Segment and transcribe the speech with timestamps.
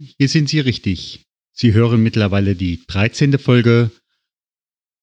[0.00, 1.26] hier sind Sie richtig.
[1.52, 3.38] Sie hören mittlerweile die 13.
[3.38, 3.90] Folge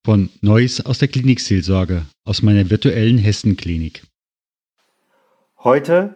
[0.04, 4.04] von Neues aus der Klinikseelsorge aus meiner virtuellen Hessenklinik.
[5.60, 6.16] Heute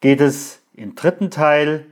[0.00, 1.86] geht es im dritten Teil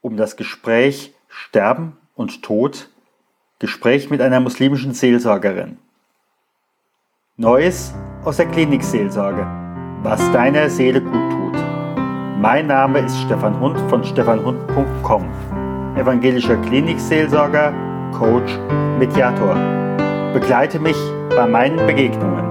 [0.00, 2.88] um das Gespräch Sterben und Tod,
[3.58, 5.76] Gespräch mit einer muslimischen Seelsorgerin.
[7.36, 7.92] Neues
[8.24, 9.46] aus der Klinikseelsorge,
[10.02, 11.46] was deiner Seele gut tut.
[12.38, 15.28] Mein Name ist Stefan Hund von stefanhund.com,
[15.96, 17.72] evangelischer Klinikseelsorger,
[18.12, 18.52] Coach,
[18.98, 19.54] Mediator.
[20.34, 20.96] Begleite mich
[21.30, 22.44] bei meinen Begegnungen.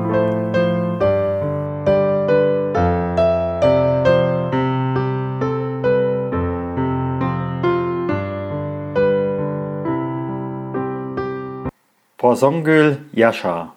[12.18, 13.76] Frau Songül Yashar,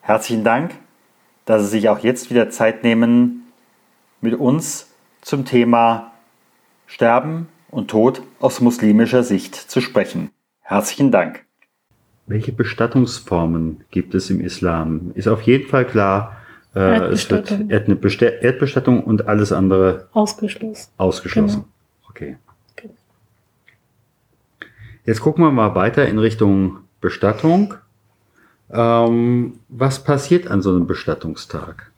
[0.00, 0.74] herzlichen Dank,
[1.44, 3.52] dass Sie sich auch jetzt wieder Zeit nehmen,
[4.22, 4.90] mit uns
[5.20, 6.12] zum Thema
[6.86, 10.30] Sterben und Tod aus muslimischer Sicht zu sprechen.
[10.60, 11.44] Herzlichen Dank.
[12.26, 15.10] Welche Bestattungsformen gibt es im Islam?
[15.14, 16.36] Ist auf jeden Fall klar,
[16.74, 20.90] äh, es wird Erdbestattung und alles andere ausgeschlossen.
[20.96, 21.64] Ausgeschlossen.
[21.64, 22.08] Genau.
[22.08, 22.36] Okay.
[22.76, 22.94] Genau.
[25.04, 27.74] Jetzt gucken wir mal weiter in Richtung Bestattung.
[28.70, 31.92] Ähm, was passiert an so einem Bestattungstag?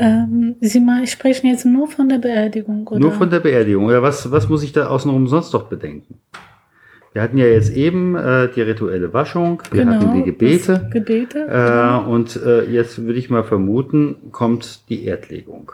[0.00, 2.98] Ähm, Sie mal sprechen jetzt nur von der Beerdigung, oder?
[2.98, 3.90] Nur von der Beerdigung.
[3.90, 6.14] Ja, was, was muss ich da außenrum sonst noch bedenken?
[7.12, 10.88] Wir hatten ja jetzt eben äh, die rituelle Waschung, wir genau, hatten die Gebete.
[10.90, 11.40] Gebete.
[11.40, 12.10] Äh, genau.
[12.10, 15.72] Und äh, jetzt würde ich mal vermuten, kommt die Erdlegung.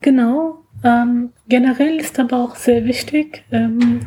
[0.00, 0.64] Genau.
[0.82, 4.00] Ähm, generell ist aber auch sehr wichtig ähm,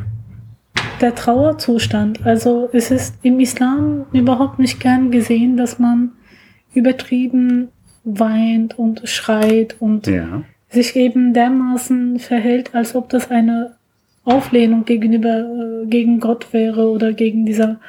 [1.01, 2.25] der Trauerzustand.
[2.25, 6.13] Also es ist im Islam überhaupt nicht gern gesehen, dass man
[6.73, 7.69] übertrieben
[8.05, 10.43] weint und schreit und ja.
[10.69, 13.75] sich eben dermaßen verhält, als ob das eine
[14.23, 17.79] Auflehnung gegenüber äh, gegen Gott wäre oder gegen dieser.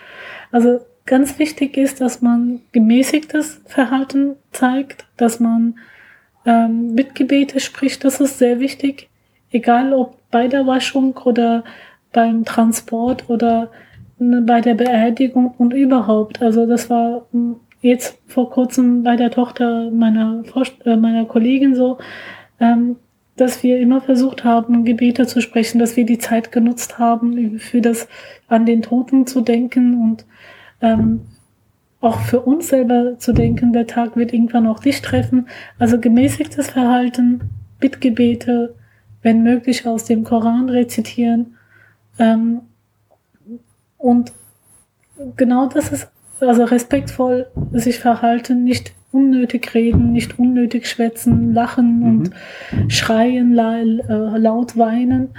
[0.50, 5.78] Also ganz wichtig ist, dass man gemäßigtes Verhalten zeigt, dass man
[6.44, 8.04] ähm, Mitgebete spricht.
[8.04, 9.08] Das ist sehr wichtig,
[9.50, 11.64] egal ob bei der Waschung oder
[12.12, 13.70] beim Transport oder
[14.18, 16.42] ne, bei der Beerdigung und überhaupt.
[16.42, 20.42] Also das war hm, jetzt vor kurzem bei der Tochter meiner,
[20.84, 21.98] äh, meiner Kollegin so,
[22.60, 22.96] ähm,
[23.36, 27.80] dass wir immer versucht haben, Gebete zu sprechen, dass wir die Zeit genutzt haben, für
[27.80, 28.08] das
[28.48, 30.24] an den Toten zu denken und
[30.80, 31.20] ähm,
[32.00, 35.48] auch für uns selber zu denken, der Tag wird irgendwann auch dich treffen.
[35.78, 38.74] Also gemäßigtes Verhalten, Bittgebete,
[39.22, 41.56] wenn möglich aus dem Koran rezitieren.
[42.18, 42.60] Ähm,
[43.98, 44.32] und
[45.36, 46.08] genau das ist
[46.40, 52.06] also respektvoll sich verhalten, nicht unnötig reden, nicht unnötig schwätzen, lachen mhm.
[52.06, 52.30] und
[52.92, 55.30] schreien, äh, laut weinen.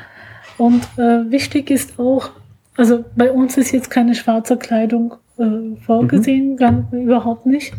[0.58, 2.32] Und äh, wichtig ist auch,
[2.76, 6.58] also bei uns ist jetzt keine schwarze Kleidung äh, vorgesehen, mhm.
[6.58, 7.74] ganz, überhaupt nicht.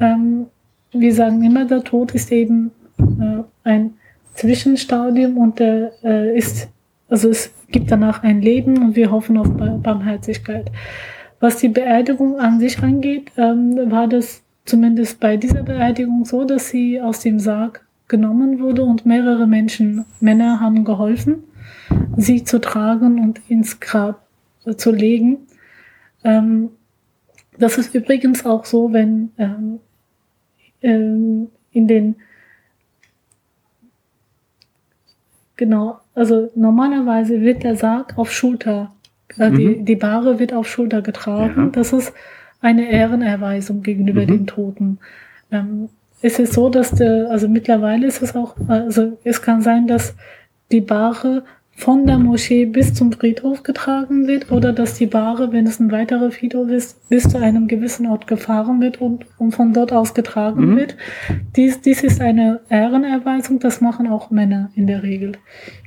[0.00, 0.46] Ähm,
[0.92, 3.94] wir sagen immer, der Tod ist eben äh, ein
[4.34, 6.68] Zwischenstadium und der äh, ist,
[7.08, 9.48] also es gibt danach ein Leben und wir hoffen auf
[9.82, 10.70] Barmherzigkeit.
[11.44, 16.70] Was die Beerdigung an sich angeht, ähm, war das zumindest bei dieser Beerdigung so, dass
[16.70, 21.44] sie aus dem Sarg genommen wurde und mehrere Menschen, Männer haben geholfen,
[22.16, 24.26] sie zu tragen und ins Grab
[24.64, 25.36] äh, zu legen.
[26.24, 26.70] Ähm,
[27.58, 29.80] das ist übrigens auch so, wenn ähm,
[30.80, 32.16] ähm, in den
[35.56, 38.93] genau, also normalerweise wird der Sarg auf Schulter
[39.38, 39.56] äh, mhm.
[39.56, 41.64] Die, die Bahre wird auf Schulter getragen.
[41.66, 41.70] Ja.
[41.72, 42.12] Das ist
[42.60, 44.26] eine Ehrenerweisung gegenüber mhm.
[44.26, 44.98] den Toten.
[45.50, 45.88] Ähm,
[46.22, 50.14] es ist so, dass der, also mittlerweile ist es auch, also es kann sein, dass
[50.72, 51.44] die Bahre
[51.76, 55.90] von der Moschee bis zum Friedhof getragen wird oder dass die Bahre, wenn es ein
[55.90, 60.14] weiterer Friedhof ist, bis zu einem gewissen Ort gefahren wird und, und von dort aus
[60.14, 60.76] getragen mhm.
[60.76, 60.96] wird.
[61.56, 65.32] Dies, dies ist eine Ehrenerweisung, das machen auch Männer in der Regel.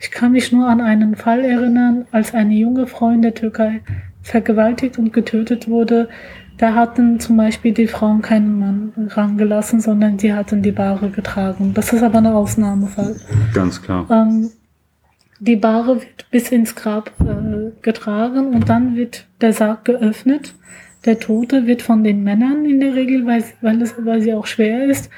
[0.02, 3.82] Ich kann mich nur an einen Fall erinnern, als eine junge Frau in der Türkei
[4.22, 6.10] vergewaltigt und getötet wurde.
[6.58, 11.74] Da hatten zum Beispiel die Frauen keinen Mann rangelassen, sondern sie hatten die Bahre getragen.
[11.74, 13.16] Das ist aber ein Ausnahmefall.
[13.54, 14.08] Ganz klar.
[14.10, 14.50] Ähm,
[15.40, 20.56] die Bahre wird bis ins Grab äh, getragen und dann wird der Sarg geöffnet.
[21.06, 24.48] Der Tote wird von den Männern in der Regel, weil, weil, es, weil sie auch
[24.48, 25.10] schwer ist,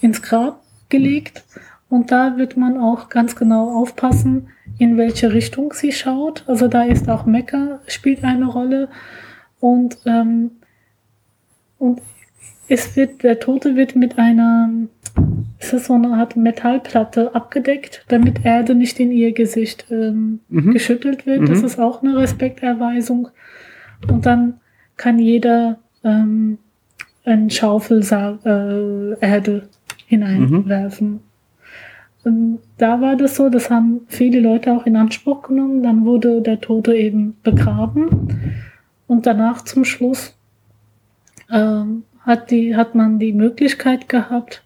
[0.00, 1.44] ins Grab gelegt.
[1.88, 6.44] Und da wird man auch ganz genau aufpassen, in welche Richtung sie schaut.
[6.46, 8.88] Also da ist auch Mekka spielt eine Rolle.
[9.60, 10.52] Und, ähm,
[11.78, 12.00] und
[12.68, 14.70] es wird, der Tote wird mit einer
[15.60, 20.72] ist so eine Art Metallplatte abgedeckt, damit Erde nicht in ihr Gesicht ähm, Mhm.
[20.72, 21.48] geschüttelt wird.
[21.48, 21.66] Das Mhm.
[21.66, 23.28] ist auch eine Respekterweisung.
[24.08, 24.54] Und dann
[24.96, 26.58] kann jeder ähm,
[27.24, 29.68] einen Schaufel äh, Erde
[30.06, 31.20] hineinwerfen.
[32.24, 35.82] Und da war das so, das haben viele Leute auch in Anspruch genommen.
[35.82, 38.08] Dann wurde der Tote eben begraben.
[39.06, 40.34] Und danach zum Schluss
[41.50, 44.62] ähm, hat, die, hat man die Möglichkeit gehabt,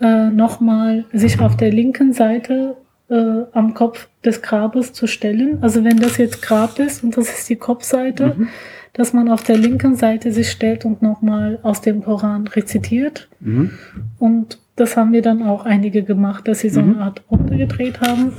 [0.00, 2.76] äh, nochmal sich auf der linken Seite
[3.08, 5.58] äh, am Kopf des Grabes zu stellen.
[5.62, 8.48] Also wenn das jetzt Grab ist und das ist die Kopfseite, Mhm.
[8.94, 13.28] dass man auf der linken Seite sich stellt und nochmal aus dem Koran rezitiert.
[13.40, 13.70] Mhm.
[14.18, 16.94] Und das haben wir dann auch einige gemacht, dass sie so Mhm.
[16.94, 18.32] eine Art Runde gedreht haben.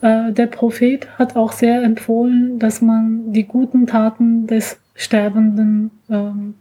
[0.00, 6.54] Äh, der Prophet hat auch sehr empfohlen, dass man die guten Taten des Sterbenden ähm,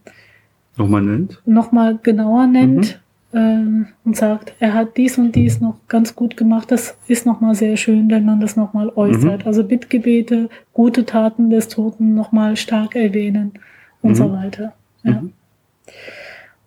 [0.77, 1.41] Nochmal nennt.
[1.45, 3.01] nochmal genauer nennt
[3.33, 6.71] ähm, und sagt, er hat dies und dies noch ganz gut gemacht.
[6.71, 9.45] Das ist nochmal sehr schön, wenn man das nochmal äußert.
[9.45, 13.53] Also Bittgebete, gute Taten des Toten nochmal stark erwähnen
[14.01, 14.15] und Mhm.
[14.15, 14.73] so weiter.
[15.03, 15.21] Ja.
[15.21, 15.33] Mhm.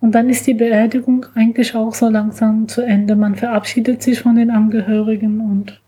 [0.01, 3.17] Und dann ist die Beerdigung eigentlich auch so langsam zu Ende.
[3.17, 5.81] Man verabschiedet sich von den Angehörigen und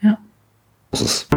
[0.00, 0.18] ja.
[0.90, 1.28] Das ist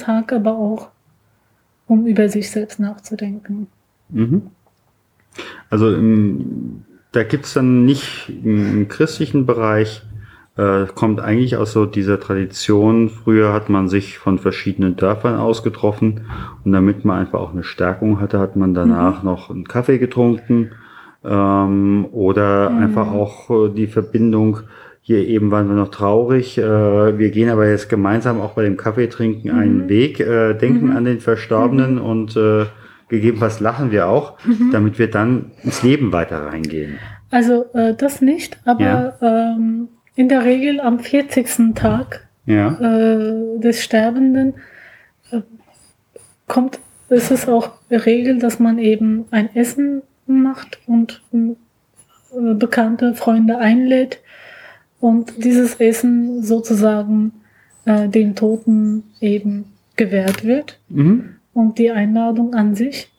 [0.00, 0.88] Tag aber auch,
[1.86, 3.66] um über sich selbst nachzudenken.
[4.08, 4.42] Mhm.
[5.68, 10.02] Also im, da gibt's dann nicht im, christlichen Bereich,
[10.56, 16.22] äh, kommt eigentlich aus so dieser Tradition, früher hat man sich von verschiedenen Dörfern ausgetroffen
[16.64, 20.70] und damit man einfach auch eine Stärkung hatte, hat man danach noch einen Kaffee getrunken
[21.24, 22.78] ähm, oder Mhm.
[22.78, 24.60] einfach auch äh, die Verbindung,
[25.10, 26.62] hier eben waren wir noch traurig, äh,
[27.18, 29.88] wir gehen aber jetzt gemeinsam auch bei dem Kaffee trinken einen Mhm.
[29.88, 30.96] Weg, äh, denken Mhm.
[30.96, 32.66] an den Verstorbenen und äh,
[33.08, 34.70] gegebenenfalls lachen wir auch, Mhm.
[34.70, 37.00] damit wir dann ins Leben weiter reingehen.
[37.32, 41.74] Also äh, das nicht, aber ähm, in der Regel am 40.
[41.74, 42.68] Tag Ja.
[42.80, 44.54] äh, des Sterbenden
[45.32, 45.40] äh,
[46.46, 46.78] kommt,
[47.08, 51.20] ist es auch Regel, dass man eben ein Essen macht und
[52.32, 54.20] bekannte Freunde einlädt
[55.00, 57.32] und dieses Essen sozusagen
[57.84, 59.64] äh, dem Toten eben
[59.96, 61.36] gewährt wird Mhm.
[61.54, 63.10] und die Einladung an sich.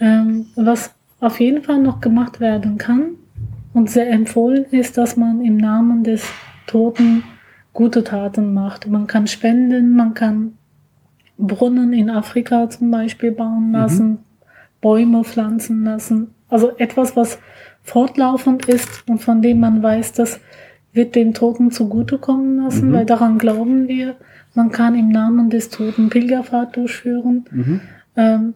[0.00, 3.10] Ähm, was auf jeden Fall noch gemacht werden kann
[3.74, 6.24] und sehr empfohlen ist, dass man im Namen des
[6.68, 7.24] Toten
[7.72, 8.86] gute Taten macht.
[8.86, 10.52] Man kann spenden, man kann
[11.36, 14.18] Brunnen in Afrika zum Beispiel bauen lassen,
[14.80, 16.28] Bäume pflanzen lassen.
[16.48, 17.38] Also etwas, was
[17.82, 20.40] fortlaufend ist und von dem man weiß, das
[20.92, 22.92] wird dem Toten zugutekommen lassen, Mhm.
[22.92, 24.16] weil daran glauben wir.
[24.54, 27.44] Man kann im Namen des Toten Pilgerfahrt durchführen.
[27.50, 27.80] Mhm.
[28.16, 28.54] Ähm,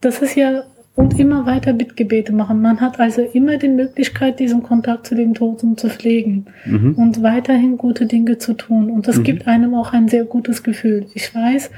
[0.00, 0.64] das ist ja
[0.96, 2.62] und immer weiter Bittgebete machen.
[2.62, 6.94] Man hat also immer die Möglichkeit, diesen Kontakt zu den Toten zu pflegen Mhm.
[6.94, 8.90] und weiterhin gute Dinge zu tun.
[8.90, 9.22] Und das Mhm.
[9.24, 11.06] gibt einem auch ein sehr gutes Gefühl.
[11.14, 11.70] Ich weiß,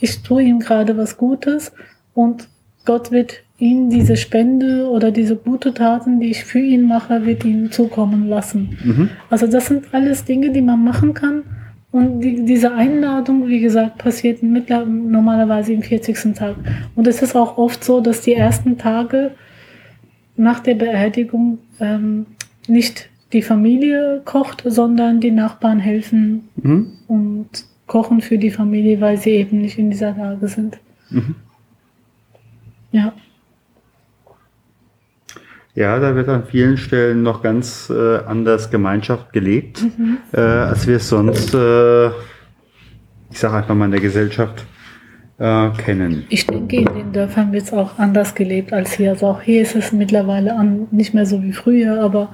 [0.00, 1.72] ich tue ihm gerade was Gutes
[2.14, 2.48] und
[2.84, 7.44] Gott wird ihm diese Spende oder diese gute Taten, die ich für ihn mache, wird
[7.44, 8.78] ihm zukommen lassen.
[8.82, 9.08] Mhm.
[9.28, 11.42] Also das sind alles Dinge, die man machen kann.
[11.92, 16.34] Und die, diese Einladung, wie gesagt, passiert normalerweise im 40.
[16.36, 16.54] Tag.
[16.94, 19.32] Und es ist auch oft so, dass die ersten Tage
[20.36, 22.26] nach der Beerdigung ähm,
[22.68, 26.92] nicht die Familie kocht, sondern die Nachbarn helfen Mhm.
[27.08, 27.48] und
[27.86, 30.78] kochen für die Familie, weil sie eben nicht in dieser Lage sind.
[31.10, 31.34] Mhm.
[32.92, 33.12] Ja.
[35.74, 40.18] Ja, da wird an vielen Stellen noch ganz äh, anders Gemeinschaft gelebt, Mhm.
[40.32, 42.08] äh, als wir es sonst, äh,
[43.30, 44.64] ich sage einfach mal in der Gesellschaft,
[45.38, 46.24] äh, kennen.
[46.28, 49.10] Ich denke, in den Dörfern wird es auch anders gelebt als hier.
[49.10, 52.30] Also auch hier ist es mittlerweile an, nicht mehr so wie früher, aber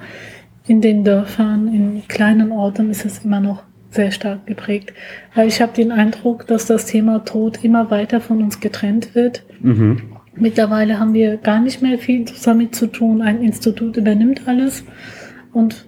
[0.65, 4.93] in den Dörfern, in kleinen Orten ist es immer noch sehr stark geprägt.
[5.35, 9.43] Weil ich habe den Eindruck, dass das Thema Tod immer weiter von uns getrennt wird.
[9.61, 10.16] Mhm.
[10.39, 13.21] Mittlerweile haben wir gar nicht mehr viel damit zu tun.
[13.21, 14.83] Ein Institut übernimmt alles.
[15.53, 15.85] Und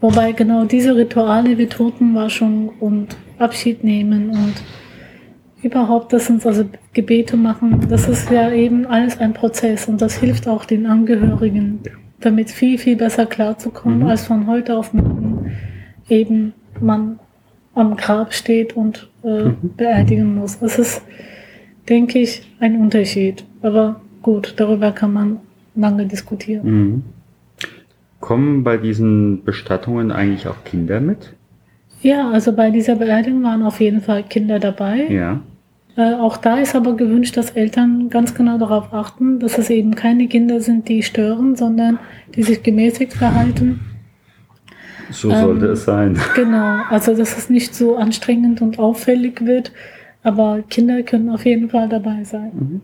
[0.00, 4.54] wobei genau diese Rituale wie Totenwaschung und Abschied nehmen und
[5.62, 10.18] überhaupt, das sind also Gebete machen, das ist ja eben alles ein Prozess und das
[10.18, 11.80] hilft auch den Angehörigen,
[12.20, 14.06] damit viel, viel besser klarzukommen, Mhm.
[14.06, 15.52] als von heute auf morgen
[16.10, 17.18] eben man
[17.74, 19.56] am Grab steht und äh, Mhm.
[19.76, 20.58] beerdigen muss.
[20.60, 21.02] Es ist,
[21.88, 23.44] denke ich, ein Unterschied.
[23.62, 25.40] Aber gut, darüber kann man
[25.74, 26.62] lange diskutieren.
[26.64, 27.02] Mhm.
[28.20, 31.34] Kommen bei diesen Bestattungen eigentlich auch Kinder mit?
[32.00, 35.06] Ja, also bei dieser Beerdigung waren auf jeden Fall Kinder dabei.
[35.08, 35.40] Ja.
[35.96, 39.94] Äh, auch da ist aber gewünscht, dass Eltern ganz genau darauf achten, dass es eben
[39.94, 41.98] keine Kinder sind, die stören, sondern
[42.34, 43.80] die sich gemäßigt verhalten.
[45.10, 46.18] So sollte ähm, es sein.
[46.34, 49.72] Genau, also dass es nicht so anstrengend und auffällig wird,
[50.24, 52.50] aber Kinder können auf jeden Fall dabei sein.
[52.52, 52.80] Mhm.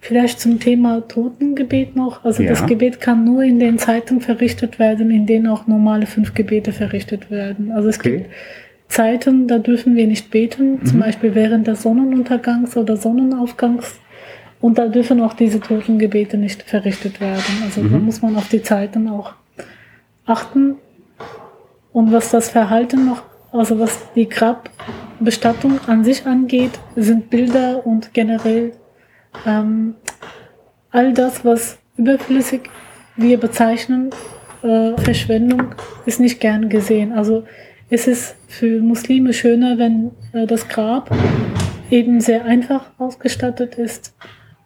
[0.00, 2.24] Vielleicht zum Thema Totengebet noch.
[2.24, 2.50] Also ja.
[2.50, 6.72] das Gebet kann nur in den Zeiten verrichtet werden, in denen auch normale fünf Gebete
[6.72, 7.72] verrichtet werden.
[7.72, 8.18] Also es okay.
[8.18, 8.30] gibt
[8.88, 10.86] Zeiten, da dürfen wir nicht beten, mhm.
[10.86, 13.98] zum Beispiel während des Sonnenuntergangs oder Sonnenaufgangs.
[14.60, 17.62] Und da dürfen auch diese Totengebete nicht verrichtet werden.
[17.64, 17.92] Also mhm.
[17.92, 19.34] da muss man auf die Zeiten auch
[20.24, 20.76] achten.
[21.98, 28.14] Und was das Verhalten noch, also was die Grabbestattung an sich angeht, sind Bilder und
[28.14, 28.70] generell
[29.44, 29.96] ähm,
[30.92, 32.70] all das, was überflüssig
[33.16, 34.10] wir bezeichnen,
[34.62, 35.74] äh, Verschwendung,
[36.06, 37.10] ist nicht gern gesehen.
[37.10, 37.42] Also
[37.90, 41.10] es ist für Muslime schöner, wenn äh, das Grab
[41.90, 44.14] eben sehr einfach ausgestattet ist,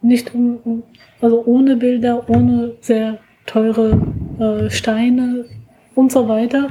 [0.02, 0.82] nicht um,
[1.22, 4.02] also ohne Bilder, ohne sehr teure
[4.38, 5.46] äh, Steine
[5.94, 6.68] und so weiter.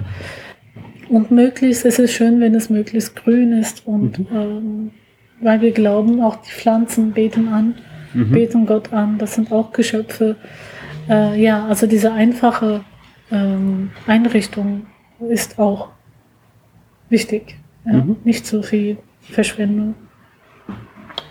[1.11, 4.27] Und möglichst ist es schön, wenn es möglichst grün ist und mhm.
[4.33, 4.91] ähm,
[5.41, 7.75] weil wir glauben, auch die Pflanzen beten an
[8.13, 8.31] mhm.
[8.31, 10.35] beten Gott an, das sind auch Geschöpfe.
[11.09, 12.83] Äh, ja, also diese einfache
[13.31, 14.87] ähm, Einrichtung
[15.29, 15.89] ist auch
[17.09, 17.57] wichtig.
[17.85, 17.93] Ja?
[17.93, 18.17] Mhm.
[18.23, 19.95] Nicht so viel Verschwendung.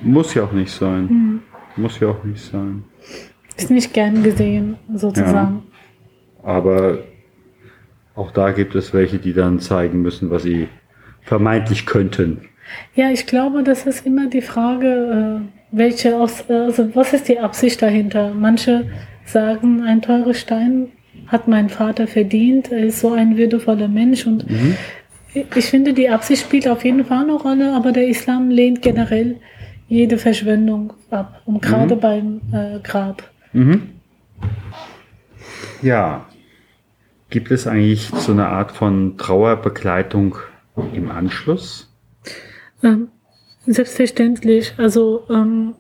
[0.01, 1.05] Muss ja auch nicht sein.
[1.05, 1.43] Mhm.
[1.77, 2.85] Muss ja auch nicht sein.
[3.57, 5.63] Ist nicht gern gesehen, sozusagen.
[6.43, 6.99] Ja, aber
[8.15, 10.69] auch da gibt es welche, die dann zeigen müssen, was sie
[11.23, 12.49] vermeintlich könnten.
[12.95, 17.39] Ja, ich glaube, das ist immer die Frage, äh, welche aus, also was ist die
[17.39, 18.33] Absicht dahinter?
[18.35, 18.87] Manche
[19.25, 20.89] sagen, ein teurer Stein
[21.27, 24.77] hat mein Vater verdient, er ist so ein würdevoller Mensch und mhm.
[25.35, 29.37] ich finde, die Absicht spielt auf jeden Fall eine Rolle, aber der Islam lehnt generell
[29.89, 32.01] jede Verschwendung ab und gerade mhm.
[32.01, 33.23] beim äh, Grab.
[33.53, 33.91] Mhm.
[35.83, 36.27] Ja,
[37.31, 40.37] gibt es eigentlich so eine Art von Trauerbegleitung
[40.93, 41.93] im Anschluss?
[42.83, 43.09] Ähm,
[43.67, 44.75] Selbstverständlich.
[44.79, 45.75] Also ähm,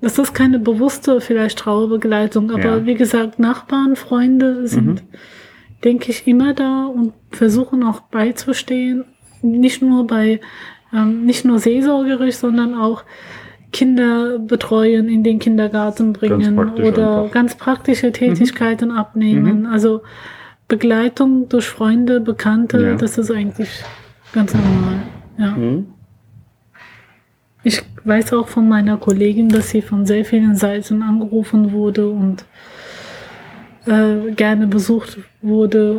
[0.00, 2.86] das ist keine bewusste vielleicht Trauerbegleitung, aber ja.
[2.86, 5.08] wie gesagt, Nachbarn, Freunde sind, mhm.
[5.84, 9.04] denke ich, immer da und versuchen auch beizustehen.
[9.42, 10.40] Nicht nur bei,
[10.92, 13.04] ähm, nicht nur seelsorgerisch, sondern auch
[13.72, 17.32] Kinder betreuen, in den Kindergarten bringen ganz oder einfach.
[17.32, 18.96] ganz praktische Tätigkeiten mhm.
[18.96, 19.60] abnehmen.
[19.60, 19.66] Mhm.
[19.66, 20.02] Also
[20.68, 22.94] Begleitung durch Freunde, Bekannte, ja.
[22.94, 23.82] das ist eigentlich
[24.32, 25.02] ganz normal.
[25.38, 25.50] Ja.
[25.52, 25.86] Mhm.
[27.64, 32.44] Ich weiß auch von meiner Kollegin, dass sie von sehr vielen Seiten angerufen wurde und
[33.86, 35.98] äh, gerne besucht wurde.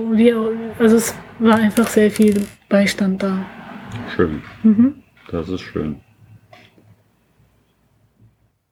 [0.78, 3.46] also es war einfach sehr viel Beistand da.
[4.16, 4.42] Schön.
[4.64, 5.04] Mhm.
[5.32, 5.98] Das ist schön.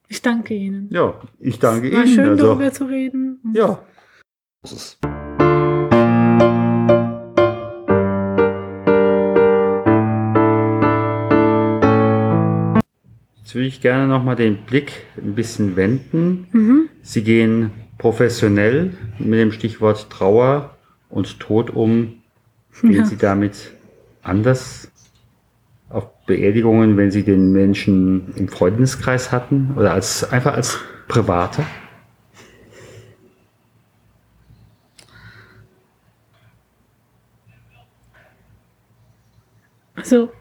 [0.07, 0.89] Ich danke Ihnen.
[0.91, 1.97] Ja, ich danke Ihnen.
[1.97, 3.39] War schön, also, darüber zu reden.
[3.53, 3.79] Ja.
[13.47, 16.47] Jetzt würde ich gerne nochmal den Blick ein bisschen wenden.
[16.51, 16.89] Mhm.
[17.01, 20.75] Sie gehen professionell mit dem Stichwort Trauer
[21.09, 22.21] und Tod um.
[22.81, 23.05] Gehen ja.
[23.05, 23.71] Sie damit
[24.21, 24.91] anders
[25.87, 31.65] auf Beerdigungen, wenn Sie den Menschen im Freundeskreis hatten oder als einfach als Private?
[39.95, 40.33] Also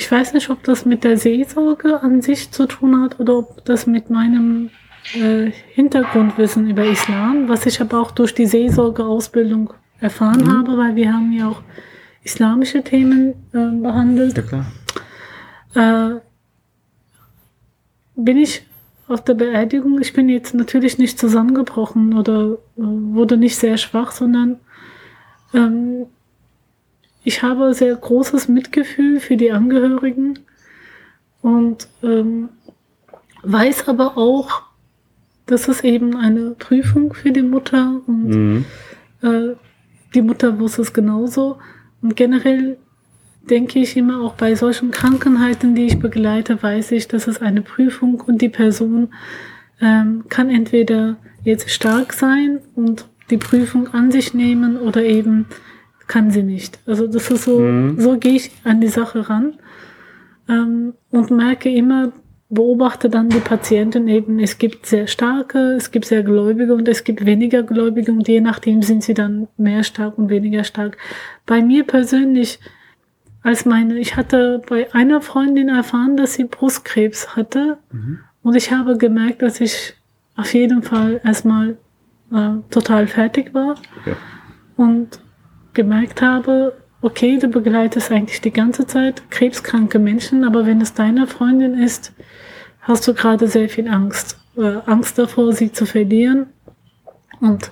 [0.00, 3.62] ich weiß nicht, ob das mit der Seelsorge an sich zu tun hat oder ob
[3.66, 4.70] das mit meinem
[5.14, 10.52] äh, Hintergrundwissen über Islam, was ich aber auch durch die Seelsorgeausbildung erfahren mhm.
[10.56, 11.60] habe, weil wir haben ja auch
[12.24, 14.38] islamische Themen äh, behandelt.
[14.38, 16.14] Ja, klar.
[16.14, 16.20] Äh,
[18.16, 18.62] bin ich
[19.06, 24.12] auf der Beerdigung, ich bin jetzt natürlich nicht zusammengebrochen oder äh, wurde nicht sehr schwach,
[24.12, 24.60] sondern
[25.52, 26.06] ähm,
[27.22, 30.38] ich habe sehr großes Mitgefühl für die Angehörigen
[31.42, 32.48] und ähm,
[33.42, 34.62] weiß aber auch,
[35.46, 38.64] dass es eben eine Prüfung für die Mutter und mhm.
[39.22, 39.54] äh,
[40.14, 41.58] die Mutter wusste es genauso.
[42.02, 42.78] Und generell
[43.48, 47.62] denke ich immer auch bei solchen Krankheiten, die ich begleite, weiß ich, dass es eine
[47.62, 49.08] Prüfung und die Person
[49.80, 55.46] ähm, kann entweder jetzt stark sein und die Prüfung an sich nehmen oder eben
[56.10, 56.80] kann sie nicht.
[56.86, 58.00] Also das ist so, mhm.
[58.00, 59.54] so gehe ich an die Sache ran
[60.48, 62.10] ähm, und merke immer,
[62.48, 67.04] beobachte dann die Patienten eben, es gibt sehr starke, es gibt sehr Gläubige und es
[67.04, 70.98] gibt weniger Gläubige und je nachdem sind sie dann mehr stark und weniger stark.
[71.46, 72.58] Bei mir persönlich
[73.44, 77.78] als meine, ich hatte bei einer Freundin erfahren, dass sie Brustkrebs hatte.
[77.92, 78.18] Mhm.
[78.42, 79.94] Und ich habe gemerkt, dass ich
[80.34, 81.78] auf jeden Fall erstmal
[82.32, 83.76] äh, total fertig war.
[84.04, 84.16] Ja.
[84.76, 85.20] Und
[85.80, 91.26] gemerkt habe, okay, du begleitest eigentlich die ganze Zeit krebskranke Menschen, aber wenn es deine
[91.26, 92.12] Freundin ist,
[92.82, 94.38] hast du gerade sehr viel Angst.
[94.58, 96.48] Äh, Angst davor, sie zu verlieren
[97.40, 97.70] und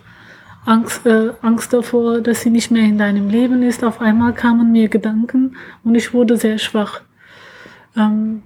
[0.64, 3.84] Angst, äh, Angst davor, dass sie nicht mehr in deinem Leben ist.
[3.84, 7.02] Auf einmal kamen mir Gedanken und ich wurde sehr schwach.
[7.94, 8.42] Ähm,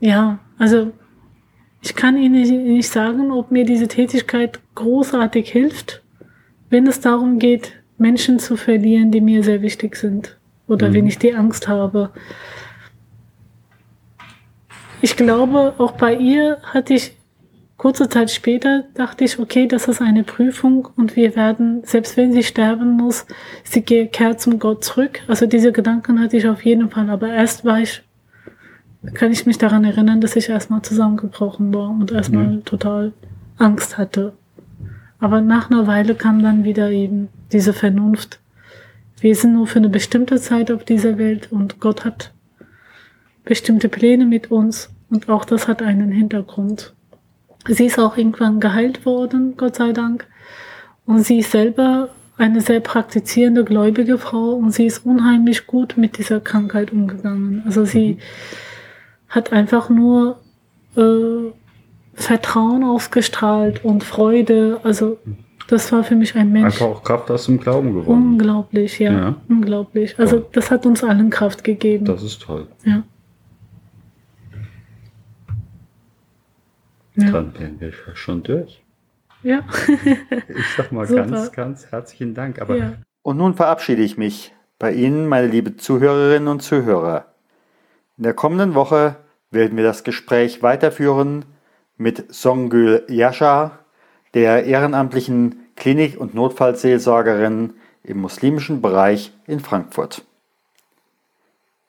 [0.00, 0.92] ja, also
[1.82, 2.40] ich kann Ihnen
[2.74, 6.02] nicht sagen, ob mir diese Tätigkeit großartig hilft,
[6.70, 10.36] wenn es darum geht, Menschen zu verlieren, die mir sehr wichtig sind
[10.66, 10.94] oder mhm.
[10.94, 12.10] wenn ich die Angst habe.
[15.00, 17.16] Ich glaube, auch bei ihr hatte ich
[17.76, 22.32] kurze Zeit später dachte ich, okay, das ist eine Prüfung und wir werden, selbst wenn
[22.32, 23.26] sie sterben muss,
[23.64, 25.20] sie kehrt zum Gott zurück.
[25.28, 28.02] Also diese Gedanken hatte ich auf jeden Fall, aber erst war ich,
[29.12, 32.64] kann ich mich daran erinnern, dass ich erstmal zusammengebrochen war und erstmal mhm.
[32.64, 33.12] total
[33.58, 34.32] Angst hatte.
[35.18, 38.40] Aber nach einer Weile kam dann wieder eben diese Vernunft.
[39.20, 42.32] Wir sind nur für eine bestimmte Zeit auf dieser Welt und Gott hat
[43.44, 46.94] bestimmte Pläne mit uns und auch das hat einen Hintergrund.
[47.66, 50.26] Sie ist auch irgendwann geheilt worden, Gott sei Dank.
[51.06, 56.18] Und sie ist selber eine sehr praktizierende, gläubige Frau und sie ist unheimlich gut mit
[56.18, 57.62] dieser Krankheit umgegangen.
[57.64, 58.18] Also sie mhm.
[59.28, 60.40] hat einfach nur
[60.96, 61.52] äh,
[62.14, 64.80] Vertrauen ausgestrahlt und Freude.
[64.82, 65.18] Also
[65.66, 66.66] das war für mich ein Mensch.
[66.66, 68.32] Einfach auch Kraft aus dem Glauben gewonnen.
[68.32, 69.12] Unglaublich, ja.
[69.12, 69.36] ja.
[69.48, 70.18] Unglaublich.
[70.18, 70.42] Also ja.
[70.52, 72.04] das hat uns allen Kraft gegeben.
[72.04, 72.68] Das ist toll.
[72.84, 73.02] Ja.
[77.16, 77.30] ja.
[77.30, 78.82] Dann wären wir schon durch.
[79.42, 79.62] Ja.
[80.48, 81.26] ich sag mal Super.
[81.26, 82.60] ganz, ganz herzlichen Dank.
[82.60, 82.94] Aber ja.
[83.22, 87.34] Und nun verabschiede ich mich bei Ihnen, meine liebe Zuhörerinnen und Zuhörer.
[88.16, 89.16] In der kommenden Woche
[89.50, 91.46] werden wir das Gespräch weiterführen
[91.96, 93.83] mit Songül Yashar,
[94.34, 100.24] der ehrenamtlichen Klinik- und Notfallseelsorgerin im muslimischen Bereich in Frankfurt.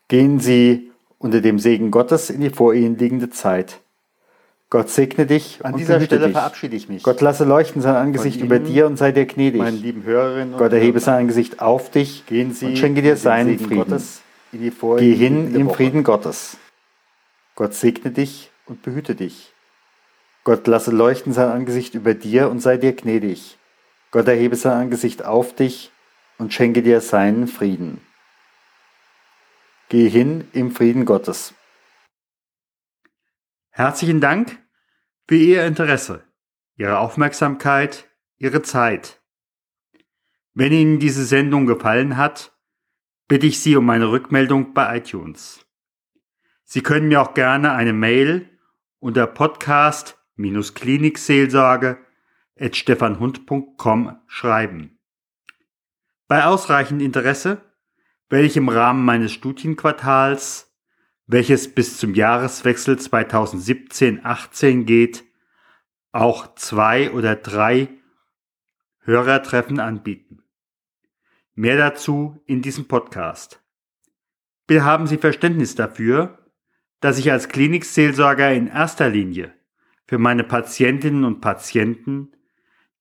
[0.07, 3.79] Gehen Sie unter dem Segen Gottes in die vor Ihnen liegende Zeit.
[4.69, 5.59] Gott segne dich.
[5.63, 6.33] An dieser Stelle dich.
[6.33, 7.03] verabschiede ich mich.
[7.03, 9.61] Gott lasse leuchten sein Angesicht Ihnen, über dir und sei dir gnädig.
[9.61, 13.59] Meinen lieben Hörerinnen Gott erhebe sein Angesicht auf dich Gehen Sie und schenke dir seinen
[13.59, 13.77] Frieden.
[13.77, 16.57] Gottes Geh hin im Frieden Gottes.
[17.55, 19.51] Gott segne dich und behüte dich.
[20.45, 23.57] Gott lasse leuchten sein Angesicht über dir und sei dir gnädig.
[24.11, 25.91] Gott erhebe sein Angesicht auf dich
[26.37, 27.99] und schenke dir seinen Frieden.
[29.89, 31.55] Geh hin im Frieden Gottes.
[33.71, 34.59] Herzlichen Dank
[35.27, 36.23] für Ihr Interesse,
[36.77, 39.23] Ihre Aufmerksamkeit, Ihre Zeit.
[40.53, 42.55] Wenn Ihnen diese Sendung gefallen hat,
[43.27, 45.65] bitte ich Sie um eine Rückmeldung bei iTunes.
[46.63, 48.47] Sie können mir auch gerne eine Mail
[48.99, 49.25] unter
[50.37, 51.97] podcast-klinikseelsorge
[52.59, 54.99] at stefanhund.com schreiben.
[56.27, 57.61] Bei ausreichend Interesse
[58.29, 60.65] werde ich im Rahmen meines Studienquartals
[61.27, 65.23] welches bis zum Jahreswechsel 2017-18 geht,
[66.11, 67.89] auch zwei oder drei
[68.99, 70.43] Hörertreffen anbieten.
[71.53, 73.63] Mehr dazu in diesem Podcast.
[74.67, 76.37] Bitte haben Sie Verständnis dafür,
[76.99, 79.54] dass ich als Klinikseelsorger in erster Linie
[80.07, 82.31] für meine Patientinnen und Patienten,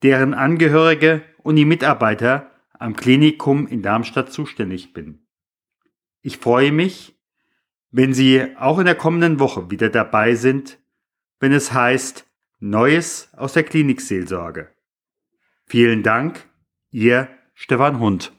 [0.03, 5.25] deren Angehörige und die Mitarbeiter am Klinikum in Darmstadt zuständig bin.
[6.21, 7.15] Ich freue mich,
[7.91, 10.79] wenn Sie auch in der kommenden Woche wieder dabei sind,
[11.39, 12.27] wenn es heißt
[12.59, 14.71] Neues aus der Klinikseelsorge.
[15.65, 16.49] Vielen Dank,
[16.89, 18.34] Ihr Stefan Hund.